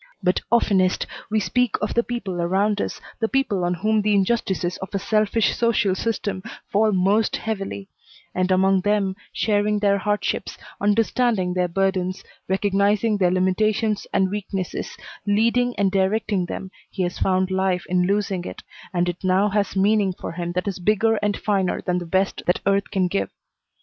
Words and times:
But 0.23 0.41
oftenest 0.49 1.05
we 1.29 1.39
speak 1.39 1.75
of 1.79 1.93
the 1.93 2.01
people 2.01 2.41
around 2.41 2.81
us, 2.81 2.99
the 3.19 3.27
people 3.27 3.63
on 3.63 3.75
whom 3.75 4.01
the 4.01 4.15
injustices 4.15 4.77
of 4.77 4.89
a 4.95 4.97
selfish 4.97 5.55
social 5.55 5.93
system 5.93 6.41
fall 6.71 6.91
most 6.91 7.35
heavily; 7.35 7.87
and 8.33 8.49
among 8.49 8.81
them, 8.81 9.15
sharing 9.31 9.77
their 9.77 9.99
hardships, 9.99 10.57
understanding 10.81 11.53
their 11.53 11.67
burdens, 11.67 12.23
recognizing 12.47 13.17
their 13.17 13.29
limitations 13.29 14.07
and 14.11 14.31
weaknesses, 14.31 14.97
leading 15.27 15.75
and 15.77 15.91
directing 15.91 16.47
them, 16.47 16.71
he 16.89 17.03
has 17.03 17.19
found 17.19 17.51
life 17.51 17.85
in 17.87 18.07
losing 18.07 18.43
it, 18.43 18.63
and 18.91 19.07
it 19.07 19.23
now 19.23 19.49
has 19.49 19.75
meaning 19.75 20.13
for 20.13 20.31
him 20.31 20.53
that 20.53 20.67
is 20.67 20.79
bigger 20.79 21.17
and 21.17 21.37
finer 21.37 21.79
than 21.79 21.99
the 21.99 22.07
best 22.07 22.41
that 22.47 22.59
earth 22.65 22.89
can 22.89 23.07
give. 23.07 23.29